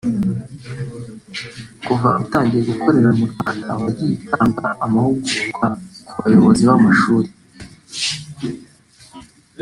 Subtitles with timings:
[1.85, 5.67] Kuva utangiye gukorera mu Rwanda wagiye utanga amahugurwa
[6.07, 7.29] ku bayobozi b’amashuri